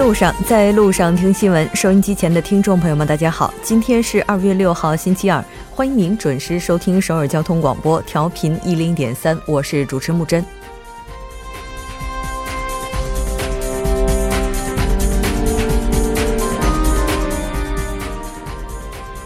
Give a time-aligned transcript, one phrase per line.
[0.00, 1.68] 路上，在路上听新闻。
[1.76, 10.42] 收音机前的听众朋友们，大家好，今天是二月六号，星期二，欢迎您准时收听首尔交通广播，调频一零点三，我是主持木真。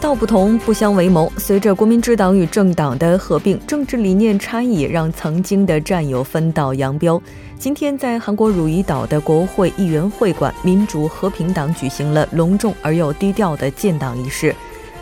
[0.01, 1.31] 道不同，不相为谋。
[1.37, 7.19] 随着国民之党与政党的合并，政治理念差异让曾经的战友分道扬镳。
[7.57, 14.53] 今天，在韩国汝矣岛的国会议员会馆，民主和平党举行了隆重而又低调的建党仪式。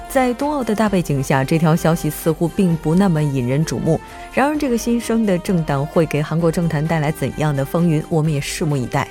[0.07, 3.99] 在冬奥的大背景下，这条消息似乎并不那么引人瞩目。
[4.31, 9.08] 然而，这个新生的政党会给韩国政坛带来怎样的风云，我们也拭目以待。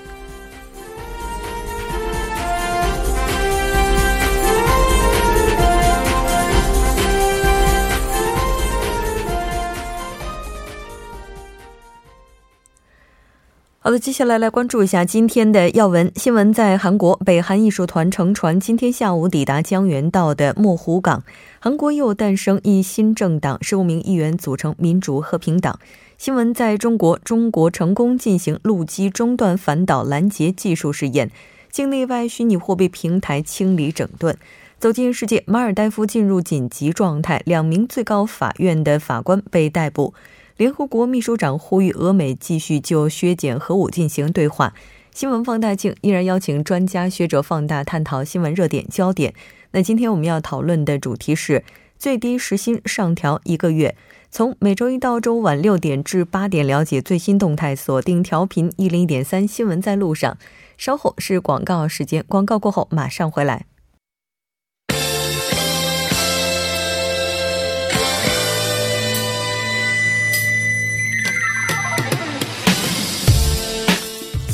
[13.84, 16.52] 好的，接下来来关注一下今天的要闻新闻。
[16.52, 21.24] 在韩国，北韩艺术团乘船今天下午抵达江原道的墨湖港，
[21.58, 25.80] 韩国又诞生一新政党，十五名议员组成民主和平党。
[26.16, 31.32] 新闻在中国，中国成功进行陆基中段反导拦截技术试验，
[31.68, 34.38] 境内外虚拟货币平台清理整顿。
[34.78, 40.14] 走进世界，马尔代夫进入紧急状态，两名最高法院的法官被逮捕。
[40.56, 44.74] 联合国秘书长呼吁俄美继续就削减核武进行对话。
[45.14, 49.34] 新闻放大镜依然邀请专家学者放大探讨新闻热点焦点。
[49.72, 51.64] 那今天我们要讨论的主题是
[51.98, 53.96] 最低时薪上调一个月。
[54.30, 60.38] 从每周一到周五晚六点至八点了解最新动态，锁定调频一零一点三新闻在路上。
[60.78, 63.66] 稍后是广告时间，广告过后马上回来。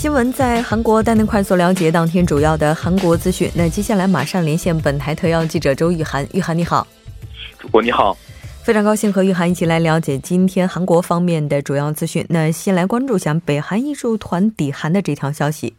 [0.08, 3.50] 新闻在韩国，带您快速了解当天主要的韩国资讯。
[3.54, 6.86] 那接下来马上连线本台特邀记者周玉涵，玉涵你好，
[7.58, 8.16] 主播你好，
[8.62, 12.24] 非常高兴和玉涵一起来了解今天韩国方面的主要资讯。
[12.30, 15.74] 那先来关注一下北韩艺术团抵韩的这条消息。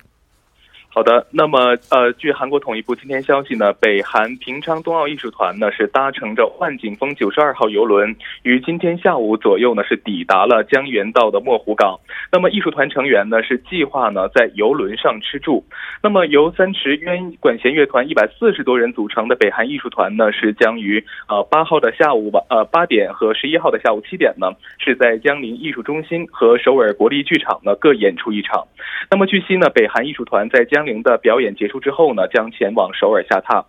[0.99, 11.97] 好的，那么呃，据韩国统一部今天消息呢，北韩平昌冬奥艺术团呢是搭乘着万景峰九十二号游轮，于今天下午左右呢是抵达了江原道的墨湖港。
[12.33, 15.63] 那么艺术团成员呢是计划呢在游轮上吃住。
[16.03, 28.67] 那么由三池渊管弦乐团一百四十多人组成的北韩艺术团呢是将于呃八号的下午吧呃八点和十一号的下午七点呢是在江陵艺术中心和首尔国立剧场呢各演出一场。
[29.09, 33.63] 那么据悉呢，北韩艺术团在江陵的表演结束之后呢，将前往首尔下榻。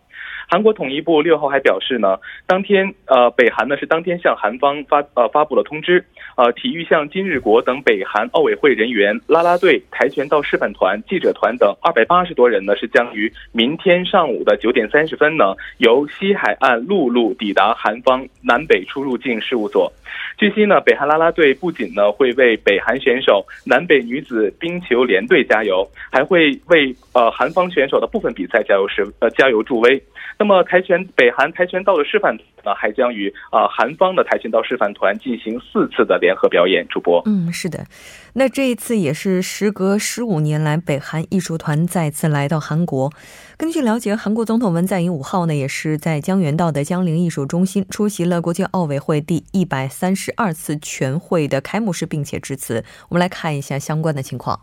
[0.51, 6.05] 韩国统一部六号还表示呢，当天呃，北韩呢是当天向韩方发呃发布了通知，
[6.37, 19.93] 呃，体育向金日国等北韩奥委会人员、啦啦队、跆拳道示范团、记者团等二百八十多人呢是将于明天上午的九点三十分呢，由西海岸陆路抵达韩方南北出入境事务所。
[20.37, 30.03] 据悉呢，北韩啦啦队不仅呢会为北韩选手南北女子冰球联队加油，还会为呃韩方选手的部分比赛加油时呃加油助威。
[30.41, 32.35] 那么跆拳北韩跆拳道的示范
[32.65, 36.87] 呢，还将与啊韩方的跆拳道示范团进行四次的联合表演。
[36.89, 37.85] 主播，嗯，是的，
[38.33, 43.13] 那这一次也是时隔十五年来，北韩艺术团再次来到韩国。
[43.59, 52.83] 根据了解，韩国总统文在寅五号呢，也是在江原道的江陵艺术中心出席了国际奥委会第一百三十二次全会的开幕式，并且致辞。
[53.11, 54.59] 我们来看一下相关的情况。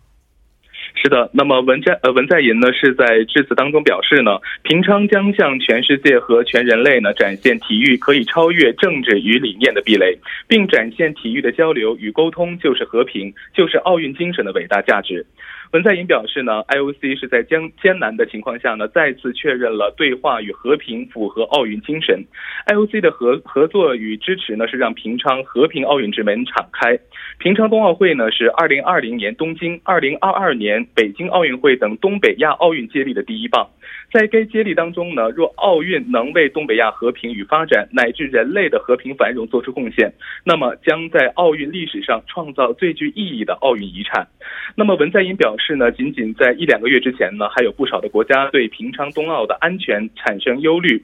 [0.96, 10.18] 是的，那么文在呃文在寅呢是在致辞当中表示呢，平昌将向全世界和全人类呢展现体育可以超越政治与理念的壁垒，
[10.48, 15.26] 并展现体育的交流与沟通就是和平，就是奥运精神的伟大价值。
[15.74, 22.24] 文在寅表示呢，IOC 是在艰艰难的情况下呢，再次确认了对话与和平符合奥运精神。
[22.68, 26.98] IOC 的合合作与支持呢，是让平昌和平奥运之门敞开。
[27.40, 33.68] 平昌冬奥会呢，是2020年东京、2022年北京奥运会等东北亚奥运接力的第一棒。
[34.12, 40.14] 在该接力当中呢，若奥运能为东北亚和平与发展乃至人类的和平繁荣做出贡献，
[40.46, 44.26] 那么将在奥运历史上创造最具意义的奥运遗产。
[44.76, 51.04] 那么文在寅表示呢，仅仅在一两个月之前呢，还有不少的国家对平昌冬奥的安全产生忧虑，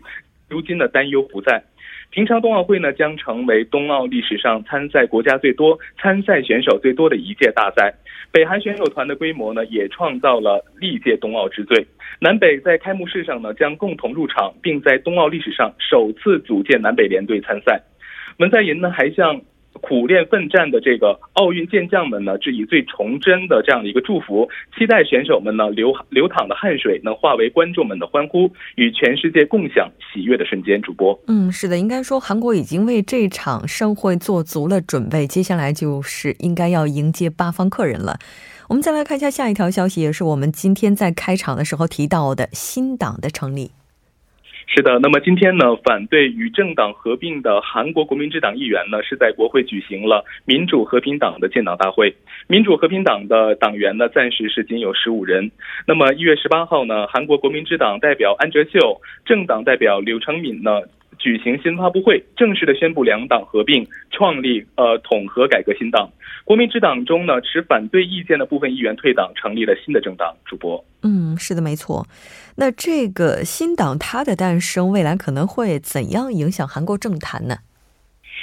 [0.50, 1.64] 如今的担忧不在。
[2.12, 7.92] 平昌冬奥会呢，将成为冬奥历史上参赛国家最多、参赛选手最多的一届大赛。
[8.32, 11.86] 北韩选手团的规模呢，也创造了历届冬奥之最。
[12.20, 17.82] 南北在开幕式上呢，将共同入场，并在冬奥历史上首次组建南北联队参赛。
[18.38, 19.42] 文在寅呢，还向
[19.82, 24.48] 苦练奋战的这个奥运健将们呢，致以最崇真的这样的一个祝福，
[24.78, 30.82] 期待选手们呢流流淌的汗水能化为观众们的欢呼，与全世界共享喜悦的瞬间。
[30.82, 38.18] 主播，嗯，是的，应该说韩国已经为这场盛会做足了准备，接下来就是应该要迎接八方客人了。
[38.68, 43.72] 我们再来看一下下一条消息，也是我们今天在开场的时候提到的新党的成立。
[44.68, 52.16] 是的，那么今天呢，反对与政党合并的韩国国民之党议员呢，是在国会举行了民主和平党的建党大会。
[52.48, 55.52] 民主和平党的党员呢，暂时是仅有十五人。
[55.86, 60.82] 那么一月十八号呢，韩国国民之党代表安哲秀、政党代表柳成敏呢。
[61.20, 66.10] 举行新发布会，正式的宣布两党合并，创立呃统合改革新党。
[66.46, 70.36] 国民之党中呢持反对意见的部分议员退党，成立了新的政党。
[70.46, 72.06] 主播，嗯，是的，没错。
[72.56, 77.58] 那这个新党它的诞生，未来可能会怎样影响韩国政坛呢？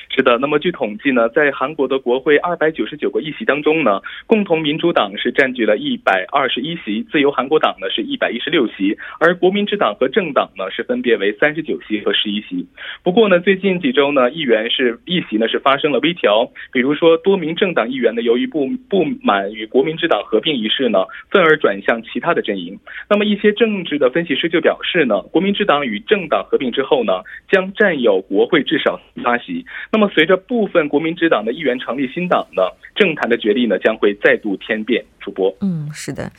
[0.08, 12.66] 是的，那么据统计呢，在韩国的国会二百九十九个议席当中呢，共同民主党是占据了一百二十一席，自由韩国党呢是一百一十六席，而国民之党和政党呢是分别为三十九席和十一席。
[13.02, 22.78] 不过呢，最近几周呢，议员是议席呢是发生了微调，比如说多名政党议员呢，由于不不满与国民之党合并一事呢，愤而转向其他的阵营。
[23.08, 29.64] 那么一些政治的分析师就表示呢，国民之党与政党合并之后呢，将占有国会至少八席。
[29.92, 32.62] 那么随着部分国民之党的议员成立新党呢，
[32.94, 35.04] 政坛的角力呢将会再度天变。
[35.20, 36.30] 主播，嗯，是的，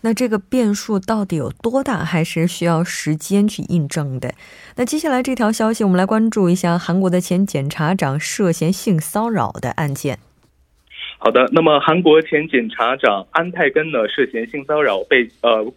[0.00, 4.34] 那这个变数到底有多大，还是需要时间去印证的。
[4.76, 10.18] 那接下来这条消息，我们来关注一下韩国的前检察长涉嫌性骚扰的案件。
[11.18, 15.72] 好的，那么韩国前检察长安泰根呢涉嫌性骚扰被呃。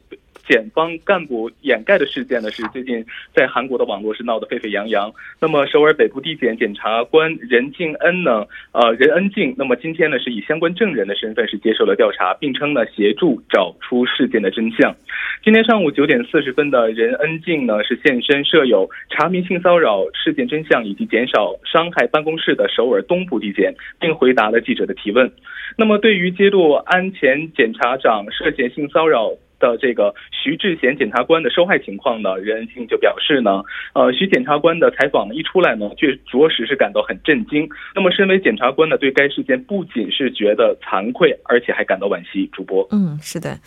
[0.49, 3.05] 检方干部掩盖的事件呢，是最近
[3.35, 5.13] 在韩国的网络是闹得沸沸扬扬。
[5.39, 14.95] 那么首尔北部地检检察官任敬恩呢，呃任恩静，那么今天呢是以相关证人的身份是接受了调查，并称呢协助找出事件的真相。
[15.43, 25.31] 今天上午九点四十分的任恩静呢是现身设有查明性骚扰事件真相以及减少伤害办公室的首尔东部地检，并回答了记者的提问。
[25.77, 29.29] 那么对于揭露安前检察长涉嫌性骚扰。
[29.59, 33.61] 的这个徐志贤检察官的受害情况呢，任庆就表示呢，
[33.93, 37.67] 呃，徐检察官的采访一出来呢，却着实是感到很震惊。
[37.93, 42.49] 那么，身为检察官呢，对该事件不仅是觉得惭愧，而且还感到惋惜。
[42.53, 43.59] 主播，嗯，是的，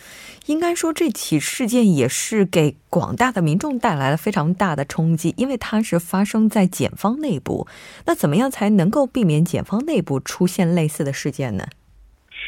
[0.47, 7.67] 应该说这起事件也是给广大的民众带来了非常大的冲击，因为它是发生在检方内部。
[8.07, 11.65] 那怎么样才能够避免检方内部出现类似的事件呢？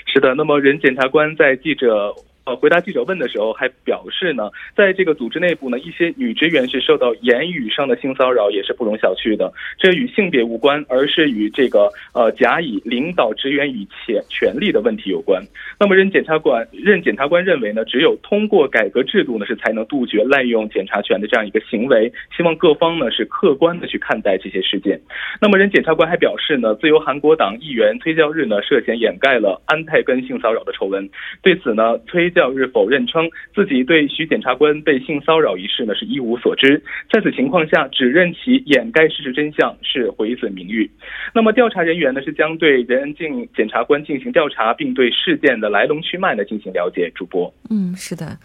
[0.07, 2.13] 是的，那么任检察官在记者。
[2.45, 9.51] 呃，回答记者问的时候还表示呢，在这个组织内部呢，一些女职员是受到言语上的性骚扰，也是不容小觑的。
[9.80, 15.42] 这与性别无关，而是与这个呃甲乙领导职员与权权力的问题有关。
[15.80, 22.13] 那么任检察官任检察官认为呢，只有通过改革制度呢，是才能杜绝滥用检察权的这样一个行为。
[22.38, 25.01] 希望各方呢是客观的去看待这些事件。
[25.42, 31.09] 那么任检察官还表示呢，自由韩国党议员崔教日呢涉嫌掩盖了安泰根性骚扰的丑闻。
[31.42, 32.31] 对此呢，崔。
[32.35, 40.87] 教日否认称自己对徐检察官被性骚扰一事呢是一无所知，在此情况下指认其掩盖事实真相是毁损名誉。
[41.33, 47.09] 那么调查人员呢是将对任恩静检察官进行调查，并对事件的来龙去脉呢进行了解。
[47.15, 48.37] 主播，嗯，是的。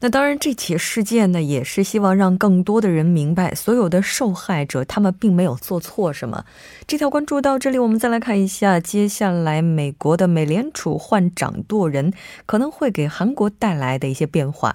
[0.00, 6.44] 那当然，这起事件呢，也是希望让更多的人明白，所有的受害者他们并没有做错什么。
[6.86, 12.12] 这条关注到这里，我们再来看一下，接下来美国的美联储换掌舵人
[12.44, 14.74] 可能会给韩国带来的一些变化。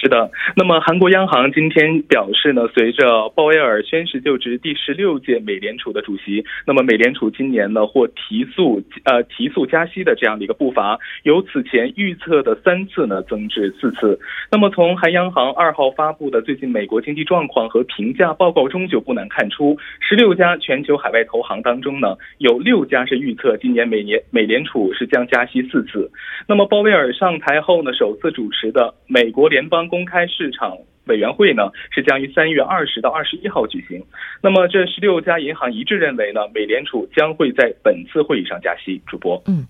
[0.00, 14.16] 是的，那么韩国央行今天表示呢，随着鲍威尔宣誓就职第十六届美联储的主席，那么美联储今年呢或提速呃提速加息的这样的一个步伐，由此前预测的三次呢增至四次。
[14.52, 26.08] 那么从韩央行二号发布的最近美国经济状况和评价报告中，就不难看出，十六家全球海外投行当中呢，有六家是预测今年每年美联储是将加息四次。
[26.46, 30.76] 那么鲍威尔上台后呢，首次主持的美国联邦公开市场
[31.06, 34.04] 委员会呢，是将于三月二十到二十一号举行。
[34.42, 39.00] 那么，这十六家银行一致认为呢，美联储将会在本次会议上加息。
[39.06, 39.66] 主播，嗯，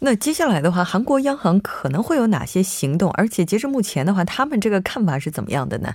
[0.00, 3.10] 那接下来的话，韩国央行可能会有哪些行动？
[3.12, 5.94] 而且，截至目前的话，他们这个看法是怎么样的呢？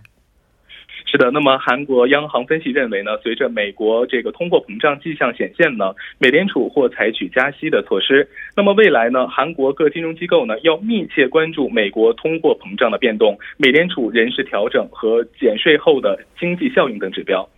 [1.12, 8.30] 是的，那么韩国央行分析认为呢，随着美国这个通货膨胀迹象显现呢，美联储或采取加息的措施。
[8.56, 17.50] 那么未来呢，韩国各金融机构呢要密切关注美国通货膨胀的变动、美联储人事调整和减税后的经济效应等指标。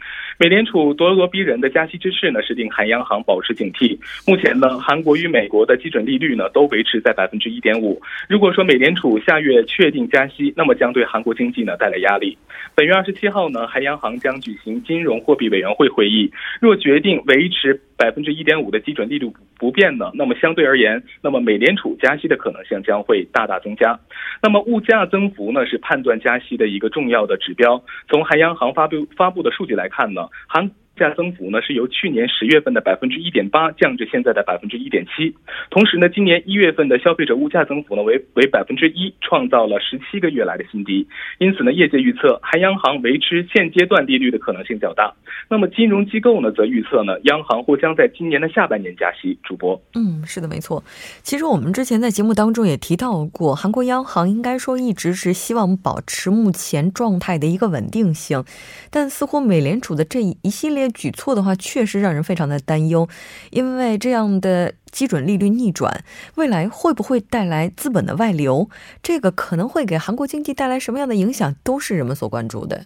[0.42, 3.96] 美联储咄咄逼人的加息之势呢，使令韩央行保持警惕。
[4.26, 8.02] 目前呢，韩国与美国的基准利率呢都维持在百分之一点五。
[8.28, 12.36] 如果说美联储下月确定加息，那么将对韩国经济呢带来压力。
[12.74, 24.00] 本月二十七号呢，韩央行将举行金融货币委员会会议，若决定维持百分之一点五的基准利率不变呢，那么相对而言，那么美联储加息的可能性将会大大增加。
[24.42, 27.84] 那么物价增幅呢，是判断加息的一个重要的指标。
[28.10, 30.72] 从韩央行发布发布的数据来看呢，韩。
[31.02, 35.34] 价增幅呢是由去年十月份的百分之一点八降至现在的百分之一点七，
[35.72, 41.08] 同时呢，今年一月份的消费者物价增幅呢为为百分之一，创造了十七个月来的新低。
[41.40, 45.12] 因此呢，业界预测韩央行维持现阶段利率的可能性较大。
[45.50, 49.36] 那么金融机构呢则预测呢，央行或将在今年的下半年加息。
[49.44, 50.84] 主播，嗯，是的，没错。
[51.24, 58.44] 其实我们之前在节目当中也提到过，韩国央行应该说一直是希望保持目前状态的一个稳定性，
[58.92, 60.91] 但似乎美联储的这一系列。
[60.92, 63.08] 举措的话，确实让人非常的担忧，
[63.50, 66.04] 因为这样的基准利率逆转，
[66.36, 68.70] 未来会不会带来资本的外流？
[69.02, 72.84] 这个可能会给韩国经济带来什么样的影响，都是人们所关注的。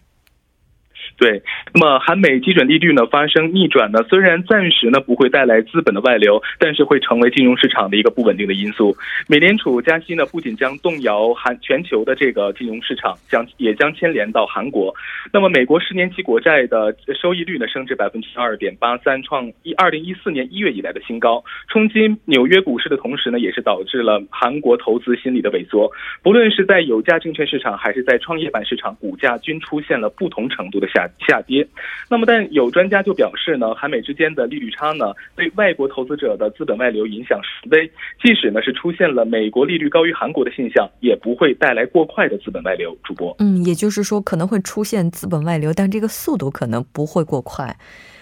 [1.17, 1.41] 对，
[1.73, 8.95] 那么韩美基准利率呢发生逆转呢，虽然暂时呢不会带来资本的外流，但是会成为金融市场的一个不稳定的因素。
[9.27, 14.93] 美联储加息呢，不仅将动摇韩全球的这个金融市场，将也将牵连到韩国。
[15.31, 25.89] 那么美国十年期国债的收益率呢升至百分之二点八三，创一二零一四年一月以来的新高，冲击纽约股市的同时呢，也是导致了韩国投资心理的萎缩。
[26.21, 31.09] 不论是在有价证券市场还是在创业板市场，股价均出现了不同程度的下。
[31.27, 31.67] 下跌，
[32.09, 37.85] 那么但有专家就表示呢，韩美之间的利率差呢，对外国投资者的资本外流影响十微。
[38.21, 42.95] 即使呢是出现了美国利率高于韩国的现象，也不会带来过快的资本外流。
[43.03, 47.75] 主播，嗯，也就是说可能会出现资本外流，但这个速度可能不会过快。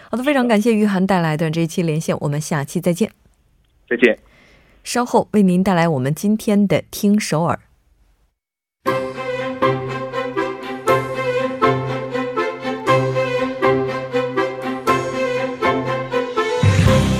[0.09, 3.11] 好的，非常感谢于涵带来的这一期连线，我们下期再见。
[3.87, 4.17] 再见。
[4.83, 7.59] 稍后为您带来我们今天的听首尔。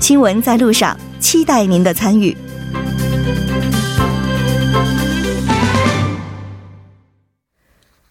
[0.00, 2.34] 新闻在路上，期待您的参与。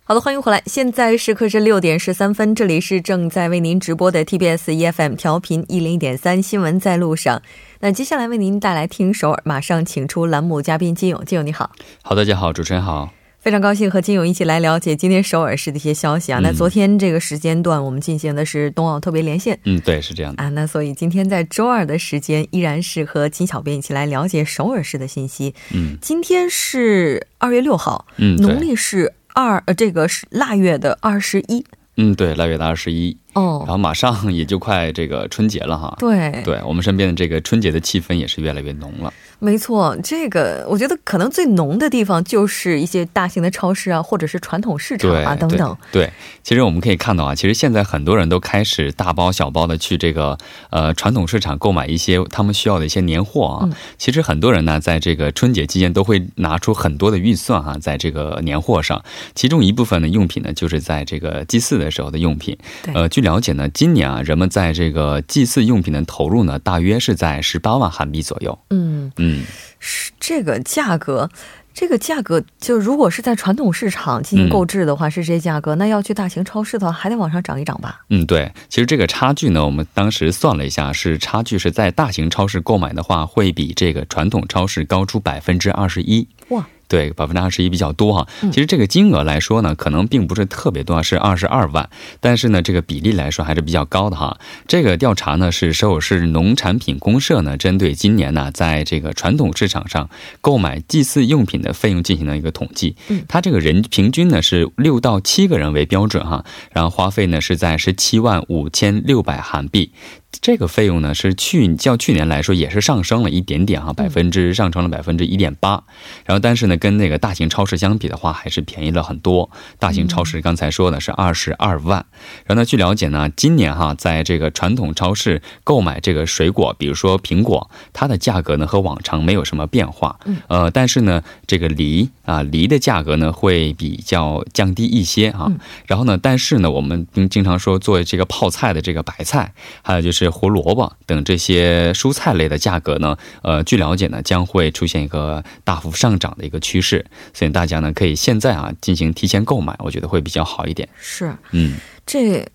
[0.03, 0.61] 好的，欢迎回来。
[0.67, 7.41] 现在时刻是六点十三分，这里是正在为您直播的 TBS EFM 调频一零一点三新闻在路上。
[7.79, 11.25] 那接下来为您带来听首尔，马上请出栏目嘉宾金勇。
[11.25, 11.71] 金勇你好，
[12.03, 13.09] 好，大家好，主持人好。
[13.49, 16.39] 非常高兴和金勇一起来了解今天首尔市的一些消息啊。
[16.43, 20.49] 那昨天这个时间段我们进行的是冬奥特别连线，嗯，对，是这样的啊。
[20.49, 25.55] 那所以今天在周二的时间依然是和金小编一起来了解首尔市的信息。
[25.73, 31.65] 嗯，今天是二月六号，嗯，农历是二呃这个是腊月的二十一，
[31.97, 33.17] 嗯，对，腊月的二十一。
[33.33, 35.95] 哦，然后马上也就快这个春节了哈。
[35.99, 39.11] 对，对我们身边的这个春节的气氛也是越来越浓了。
[39.39, 45.77] 没错，这个我觉得可能最浓的地方就是一些大型的超市啊，或者是传统市场啊等等。
[45.93, 46.11] 对，
[46.43, 50.37] 其实我们可以看到啊，其实现在很多人都开始大包小包的去这个
[50.71, 53.69] 呃传统市场购买一些他们需要的一些年货啊。
[53.97, 59.01] 其实很多人呢，在这个春节期间都会拿出很多的预算啊，在这个年货上，
[59.35, 62.57] 其中一部分的用品呢，就是在这个祭祀的时候的用品。
[62.93, 68.59] 呃，据了解呢，今年啊，人们在这个祭祀用品的投入呢，大约是在十八万韩币左右。
[68.71, 69.28] 嗯嗯。
[69.29, 69.43] 嗯，
[69.79, 71.29] 是这个价格，
[71.73, 78.01] 这个价格就如果是在传统市场进行购置的话，是这些价格，那要去大型超市的话，还得往上涨一涨吧？
[78.09, 86.27] 嗯，对，其实这个差距呢，我们当时算了一下，是差距是在大型超市购买的话，会比这个传统超市高出百分之二十一。
[86.49, 86.67] 哇！
[86.89, 88.27] 对，百分之二十一比较多哈。
[88.51, 91.89] 其实这个金额来说呢，可能并不是特别多，是二十二万。
[92.19, 94.37] 但是呢，这个比例来说还是比较高的哈。
[94.67, 100.09] 这个调查呢，是首尔市农产品公社呢，针对今年呢，在这个传统市场上
[100.41, 102.95] 购买祭祀用品的费用进行了一个统计。
[103.09, 109.91] 嗯，它这个人平均呢是六到七个人为标准哈，然后花费呢是在十七万五千六百韩币。
[110.31, 115.83] 这个费用呢是去较去年来说也是上升了一点点哈，百分之上升了百分之一点八。
[116.23, 119.49] 然后但是呢，跟那个大型超市相比的话，还是便宜了很多。
[119.79, 122.05] 大型超市刚才说的是二十二万。
[122.45, 130.19] 然后呢，据了解呢，今年哈，在这个传统超市购买这个水果，比如说苹果，它的价格呢和往常没有什么变化。
[130.47, 135.51] 呃，但是呢，这个梨啊，梨的价格呢会比较降低一些啊。
[135.87, 140.18] 然后呢，但是呢，我们经常说做这个泡菜的这个白菜，还有就是。
[140.19, 143.17] 是胡萝卜等这些蔬菜类的价格呢？
[143.41, 150.87] 呃，据了解呢，将会出现一个大幅上涨的一个趋势，所以大家呢可以现在啊进行提前购买，我觉得会比较好一点。
[150.99, 152.45] 是，嗯，这。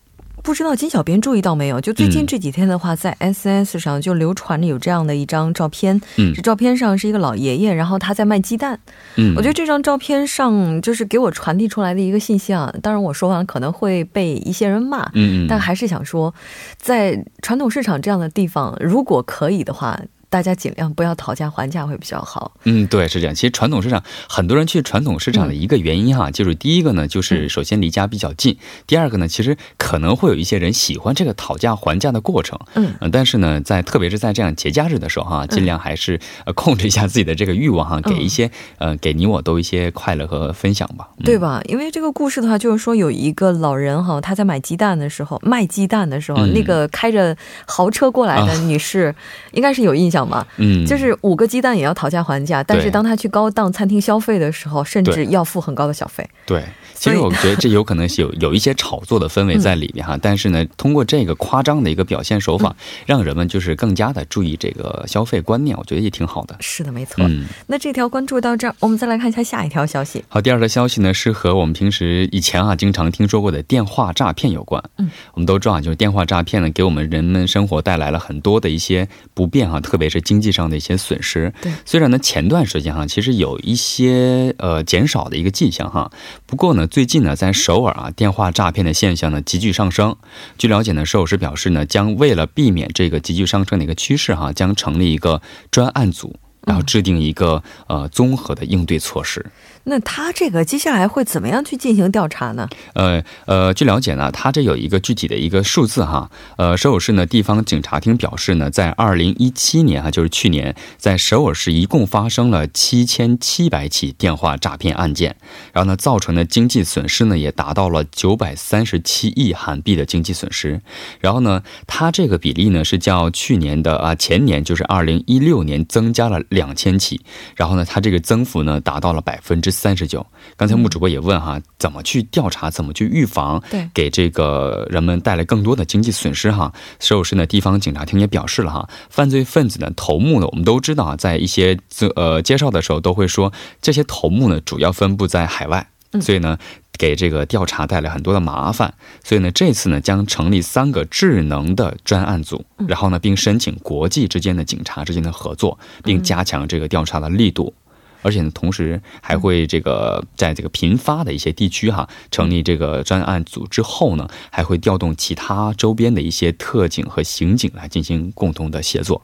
[0.44, 1.80] 不知道金小编注意到没有？
[1.80, 5.98] 就最近这几天的话，在 SNS 上就流传着有这样的一张照片。
[6.18, 8.78] 嗯，这照片上是一个老爷爷，然后他在卖鸡蛋。
[9.16, 12.72] 嗯，我觉得这张照片上就是给我传递出来的一个信息啊。
[12.82, 15.10] 当然我说完可能会被一些人骂。
[15.14, 16.34] 嗯，但还是想说，
[16.76, 19.98] 在传统市场这样的地方，如果可以的话。
[20.34, 22.50] 大家尽量不要讨价还价会比较好。
[22.64, 23.32] 嗯，对，是这样。
[23.32, 32.58] 其实传统市场很多人去传统市场的一个原因哈，就是第一个呢，就是首先离家比较近；第二个呢，其实可能会有一些人喜欢这个讨价还价的过程。
[32.74, 41.62] 嗯，但是呢，在特别是在这样节假日的时候哈，尽量还是呃控制一下自己的这个欲望哈，给一些呃给你我都一些快乐和分享吧，对吧？
[41.66, 47.36] 因为这个故事的话，就是说有一个老人哈，他在买鸡蛋的时候，卖鸡蛋的时候，那个开着
[47.68, 49.14] 豪车过来的女士，
[49.52, 50.23] 应该是有印象。
[50.26, 56.28] 嘛，嗯，就是五个鸡蛋也要讨价还价，但是当他去高档餐厅消费的时候，甚至要付很高的小费。
[56.46, 56.62] 对，
[56.94, 62.74] 其实我觉得这有可能是有有一些炒作的氛围在里面哈，但是呢，通过这个夸张的一个表现手法，
[63.04, 66.56] 让人们就是更加的注意这个消费观念，我觉得也挺好的。
[66.60, 67.26] 是的，没错。
[67.26, 70.24] 嗯，那这条关注到这儿，我们再来看一下下一条消息。
[70.28, 74.82] 好，第二条消息呢是和我们平时以前啊经常听说过的电话诈骗有关。
[74.96, 80.14] 嗯，我们都知道啊，就是电话诈骗呢，给我们人们生活带来了很多的一些不便哈，特别是。
[80.14, 81.52] 是经济上的一些损失。
[81.60, 86.08] 对，虽然呢前段时间哈，其实有一些呃减少的一个迹象哈。
[86.46, 90.16] 不过呢，最近呢，在首尔啊，电话诈骗的现象呢急剧上升。
[90.58, 96.36] 据了解呢，首尔市表示呢，将为了避免这个急剧上升的一个趋势哈，将成立一个专案组。
[96.66, 99.44] 然后制定一个呃综合的应对措施。
[99.86, 102.66] 那他这个接下来会怎么样去进行调查呢？
[102.94, 106.30] 呃呃，据了解呢，他这有一个具体的一个数字哈。
[106.56, 115.36] 呃，首尔市呢地方警察厅表示呢，在二零一七年啊，就是去年，在首尔市一共发生了七千七百起电话诈骗案件，
[115.74, 120.80] 然后呢，造成的经济损失呢也达到了九百三十七亿韩币的经济损失。
[121.20, 126.40] 然后呢，它这个比例呢是较去年的啊前年就是二零一六年增加了。
[126.54, 127.20] 两千起，
[127.54, 130.24] 然后呢，它这个增幅呢达到了百分之三十九。
[130.56, 136.72] 刚才木主播也问哈，怎么去调查，怎么去预防，对，给这个人们带来更多的经济损失哈。
[137.00, 141.76] 首尔市呢地方警察厅也表示了哈，犯罪分子的头目呢，我们都知道啊，在一些
[142.14, 145.86] 呃介绍的时候都会说，这些头目呢主要分布在海外，
[146.20, 146.56] 所以呢。
[146.96, 157.74] 给这个调查带来很多的麻烦，所以呢，这次呢将成立三个智能的专案组，然后呢，并申请国际之间的警察之间的合作，并加强这个调查的力度，
[158.22, 169.20] 而且呢，同时还会这个在这个频发的一些地区哈，成立这个专案组之后呢，还会调动其他周边的一些特警和刑警来进行共同的协作。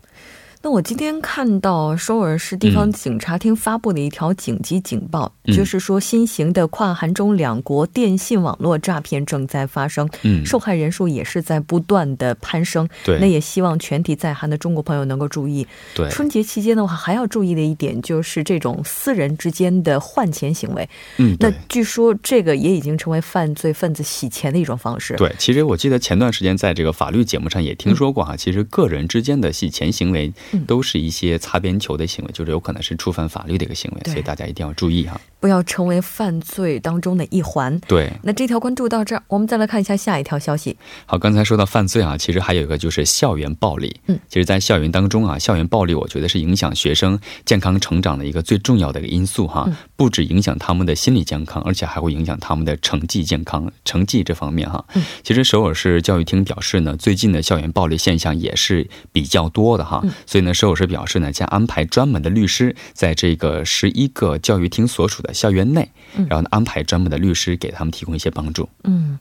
[0.62, 10.07] 那我今天看到首尔市地方警察厅发布的一条紧急警报，就是说新型的跨韩中两国电信网络诈骗正在发生，
[10.44, 12.87] 受害人数也是在不断的攀升。
[13.03, 15.66] 对，那也希望全体在韩的中国朋友能够注意。
[15.94, 20.87] 对，春节期间的话，还要注意的一点就是这种私人之间的换钱行为。
[21.16, 25.16] 嗯，那据说这个也已经成为犯罪分子洗钱的一种方式。
[25.16, 30.31] 对，其实我记得前段时间在这个法律节目上也听说过哈，其实个人之间的洗钱行为。
[30.67, 37.79] 都是一些擦边球的行为，就是有可能是触犯法律的一个行为，所以大家一定要注意哈，不要成为犯罪当中的一环。
[37.87, 40.77] 对，那这条关注到这儿，我们再来看一下下一条消息。
[41.07, 43.95] 好，刚才说到犯罪啊，其实还有一个就是校园暴力。
[44.07, 53.71] 嗯，其实，在校园当中啊，校园暴力我觉得是影响学生健康成长的一个最重要的一个因素哈，不止影响他们的心理健康，而且还会影响他们的成绩健康。
[53.85, 54.85] 成绩这方面哈，
[55.23, 60.39] 其实首尔市教育厅表示呢，最近的校园暴力现象也是比较多的哈，所以。
[60.40, 68.66] 所以呢，首尔市表示呢，将安排专门的律师在这个十一个教育厅所属的校园内，然后呢，安排专门的律师给他们提供一些帮助。
[68.85, 69.18] 嗯。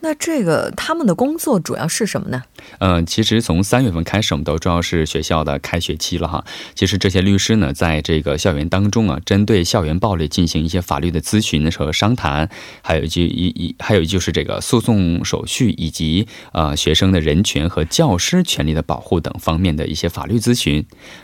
[0.00, 2.44] 那这个他们的工作主要是什么呢？
[2.78, 6.44] 嗯，其实从三月份开始，我们都知道是学校的开学期了哈。
[6.76, 12.48] 其实这些律师呢，在这个校园当中啊，针对校园暴力进行一些法律的咨询和商谈，
[12.80, 20.57] 还有就一一还有就是这个诉讼手续以及呃学生的人权和教师权利的保护等方面的一些法律咨询。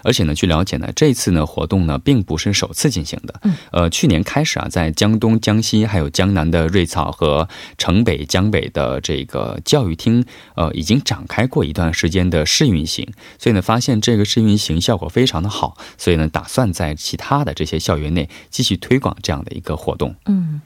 [0.02, 3.40] 而且呢，据了解呢，这次呢活动呢并不是首次进行的。
[3.44, 3.54] 嗯。
[3.70, 8.64] 呃，去年开始啊，在江东、江西还有江南的瑞草和城北、江北。
[8.74, 10.24] 的这个教育厅，
[10.56, 13.06] 呃，已经展开过一段时间的试运行，
[13.38, 20.16] 所以呢，发现这个试运行效果非常的好，所以呢，打算在其他的这些校园内继续推广这样的一个活动。
[20.24, 20.60] 嗯。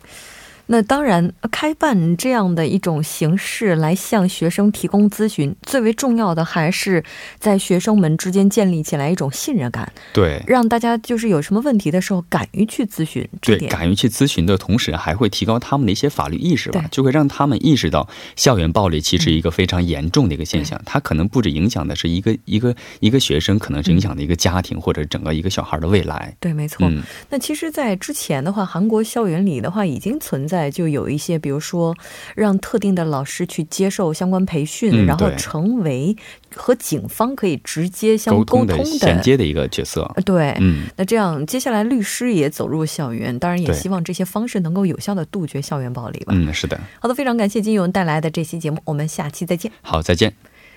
[0.70, 7.02] 那当然，开办这样的一种形式来向学生提供咨询，最为重要的还是
[7.38, 9.90] 在学生们之间建立起来一种信任感。
[10.12, 13.26] 对，让大家就是有什么问题的时候敢于去咨询。
[13.40, 26.36] 对，敢于去咨询的同时，还会提高他们的一些法律意识吧，就会让他们意识到校园暴力其实一个非常严重的一个现象，它可能不止影响的是一个一个一个学生，可能是影响的一个家庭或者整个一个小孩的未来。
[26.38, 26.86] 对，没错。
[27.30, 30.57] 那其实，在之前的话，韩国校园里的话已经存在。
[30.70, 31.94] 就有一些，比如说，
[32.34, 36.16] 让特定的老师去接受相关培训，然后成为
[36.54, 40.10] 和警方可以直接相沟通的衔接的一个角色。
[40.24, 46.32] 对，嗯，那这样接下来律师也走入校园，当然也希望这些方式能够有效的杜绝校园暴力吧。
[46.34, 46.80] 嗯，是的。
[46.98, 49.70] 好的，非常感谢金勇带来的这期节目，我们下期再见。
[49.82, 50.34] 好，再见。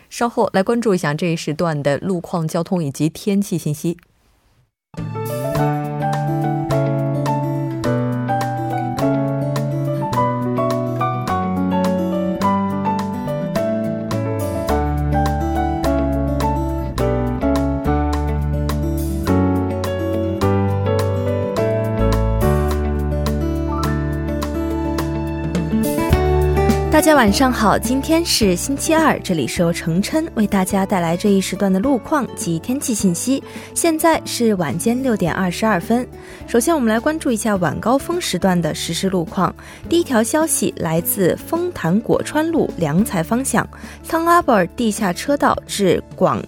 [0.09, 3.97] 稍后来关注一下这一时段的路况、交通以及天气信息。
[27.01, 33.43] 大家晚上好，今天是星期二，这里是由程琛为大家带来这一时段的路况及天气信息。
[33.73, 36.07] 现在是晚间六点二十二分，
[36.47, 39.51] 首先我们来关注一下晚高峰时段的实时路况。
[39.89, 43.67] 第一条消息来自丰潭果川路良才方向
[44.03, 46.39] 仓阿伯尔地下车道至广。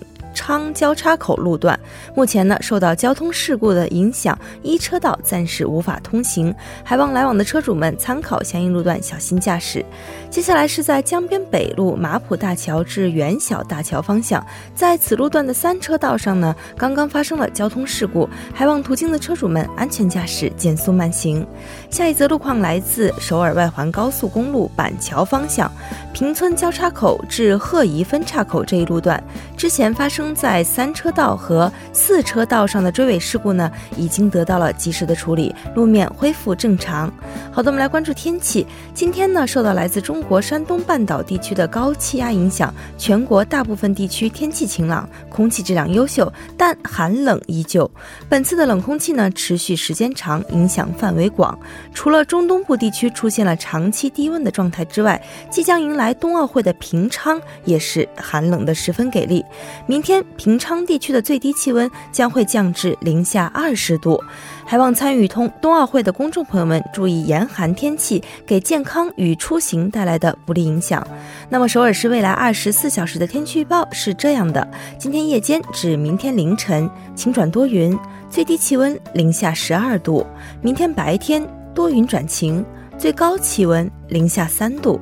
[0.45, 1.79] 昌交叉口路段，
[2.13, 6.53] 目前呢受到交通事故的影响，一车道暂时无法通行，
[6.83, 9.85] 还望来往的车主们参考相应路段，小心驾驶。
[10.29, 21.47] 接下来是在江边北路马浦大桥至元小大桥方向，在此路段的三车道上呢，刚刚发生了交通事故，还望途经的车主们安全驾驶，减速慢行。
[21.89, 25.71] 下一则路况来自首尔外环高速公路板桥方向，
[26.13, 29.23] 平村交叉口至鹤宜分岔口这一路段，
[29.55, 37.11] 之前发生在三车道和四车道上的追尾事故呢，已经得到了及时的处理，路面恢复正常。
[37.51, 47.89] 好的，我们来关注天气，今天呢，受到来自中国山东半岛地区的高气压影响，全国大部分地区天气晴朗，空气质量优秀，但寒冷依旧。
[48.27, 51.57] 本次的冷空气呢，持续时间长，影响范围广。
[51.93, 59.43] 除了中东部地区出现了长期低温的状态之外，即将迎来冬奥会的平昌也是寒冷的十分给力。
[59.85, 64.21] 明天平昌地区的最低气温将会降至零下二十度。
[64.65, 71.05] 还望参与通冬奥会的公众朋友们注意严寒天气给健康与出行带来的不利影响。
[71.49, 77.97] 那么首尔市未来二十四小时的天气预报是这样的：今天夜间至明天凌晨晴转多云，
[78.29, 80.25] 最低气温零下十二度；
[80.61, 81.45] 明天白天。
[81.75, 82.63] 多云转晴，
[82.99, 85.01] 最高气温零下三度。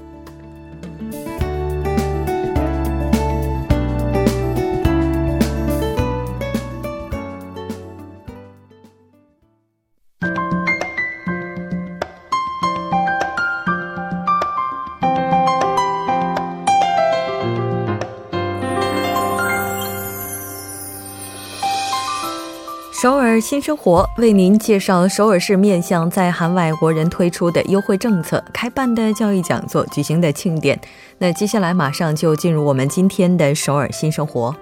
[23.41, 30.79] 新生活为您介绍首尔市面向在韩外国人推出的优惠政策、开办的教育讲座、举行的庆典。
[31.17, 34.55] 那接下来马上就进入我们今天的首尔新生活。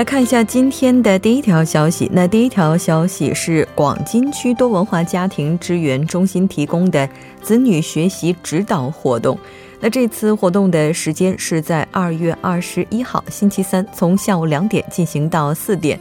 [0.00, 2.10] 来看一下今天的第一条消息。
[2.10, 7.06] 那第一条消息是广金区多文化家庭支援中心提供的
[7.42, 9.38] 子女学习指导活动。
[9.82, 15.98] 那这次活动的时间是在二月二十一号星期三，从下午两点进行到四点。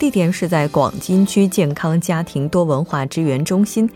[0.00, 3.88] 地点是在广金区健康家庭多文化支援中心。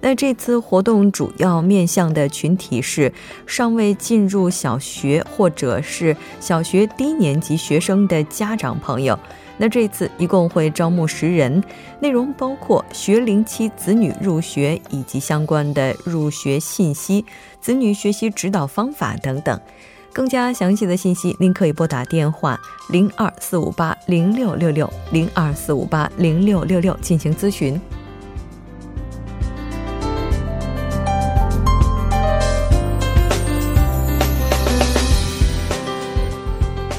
[0.00, 3.12] 那这次活动主要面向的群体是
[3.46, 9.16] 尚未进入小学或者是小学低年级学生的家长朋友。
[9.62, 11.62] 那这次一共会招募十人，
[12.00, 17.26] 内容包括学龄期子女入学以及相关的入学信息、
[17.60, 19.60] 子女学习指导方法等等。
[20.14, 27.78] 更加详细的信息，您可以拨打电话零二四五八零六六六零二四五八零六六六进行咨询。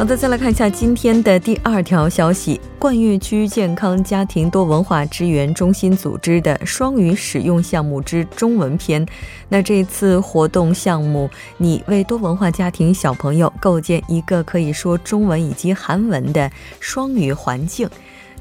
[0.02, 9.06] 好的，再来看一下今天的第二条消息：冠岳区健康家庭多文化支援中心组织的双语使用项目之中文篇。
[9.48, 17.88] 那这次活动项目，你为多文化家庭小朋友构建一个可以说中文以及韩文的双语环境。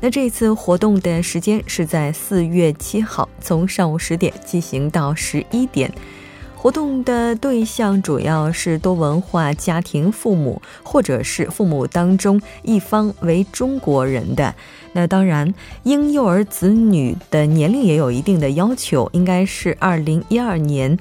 [0.01, 5.93] 那这次活动的时间是在四月七号，从上午十点进行到十一点。
[6.63, 14.55] 活动的对象主要是多文化家庭父母，或者是父母当中一方为中国人的。
[14.93, 20.99] 那当然，婴幼儿子女的年龄也有一定的要求，应该是二零一二年。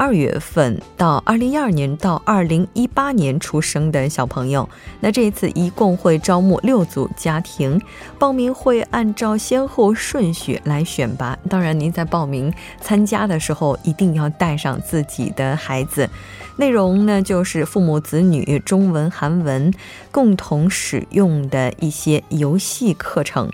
[0.00, 4.66] 二月份到二零一二年到二零一八年出生的小朋友，
[4.98, 7.78] 那这一次一共会招募六组家庭，
[8.18, 11.38] 报名会按照先后顺序来选拔。
[11.50, 16.08] 当然，您在报名参加的时候一定要带上自己的孩子。
[16.56, 19.70] 内容呢，就是父母子女中文、韩文
[20.10, 23.50] 共同使用的一些游戏课程。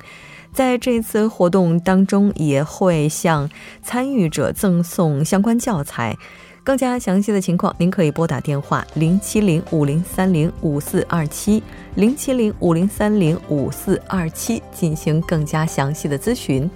[0.57, 3.51] 在这次活动当中，也会向
[3.83, 6.17] 参与者赠送相关教材。
[6.65, 11.63] 更加详细的情况，您可以拨打电话零七零五零三零五四二七
[11.97, 16.69] 零七零五零三零五四二七进行更加详细的咨询。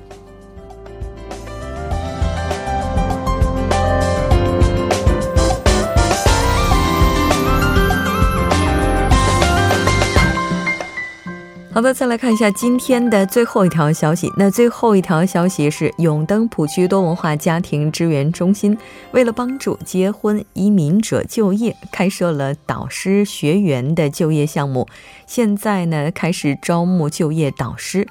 [11.72, 14.28] 好的，再来看一下今天的最后一条消息。
[14.37, 18.76] 那最后一条消息是，永登浦区多文化家庭支援中心
[19.12, 24.88] 为了帮助结婚移民者就业，开设了导师学员的就业项目。
[25.28, 28.09] 现在呢，开始招募就业导师。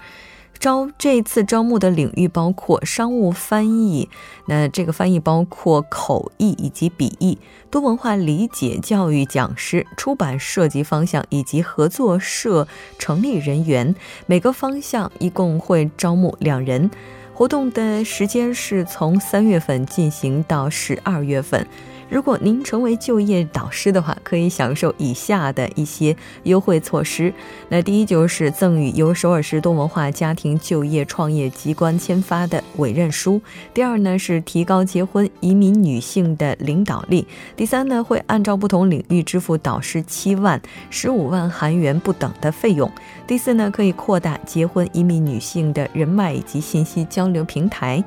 [0.59, 4.09] 招这次招募的领域包括商务翻译，
[4.47, 7.37] 那这个翻译包括口译以及笔译，
[7.71, 12.67] 多文化理解教育讲师，出版设计方向以及合作社
[12.97, 13.95] 成立人员，
[14.25, 16.91] 每个方向一共会招募两人。
[17.33, 21.65] 活动的时间是从三月份进行到十二月份。
[22.09, 27.31] 如果您成为就业导师的话，可以享受以下的一些优惠措施。
[27.69, 33.39] 那第一就是赠予由首尔市多文化家庭就业创业机关签发的委任书。
[33.73, 37.27] 第二呢是提高结婚移民女性的领导力。
[37.55, 42.91] 第三呢会按照不同领域支付导师七万、十五万韩元不等的费用。
[43.27, 48.03] 第四呢可以扩大结婚移民女性的人脉以及信息交流平台。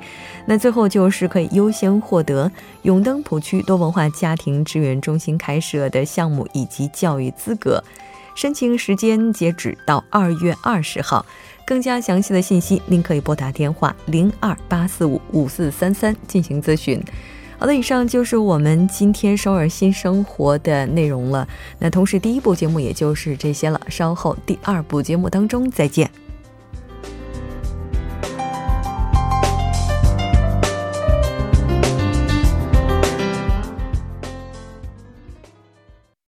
[0.47, 2.51] 那最后就是可以优先获得
[2.83, 7.85] 永登浦区多文化家庭支援中心开设的项目以及教育资格，
[8.35, 11.27] 申请时间截止到二月二十号。
[11.65, 17.01] 更加详细的信息，您可以拨打电话零二八四五五四三三进行咨询。
[17.57, 21.47] 好的，以上就是我们今天首尔新生活的内容了。
[21.79, 23.81] 那同时，第一部节目也就是这些了。
[23.89, 26.11] 稍后第二部节目当中再见。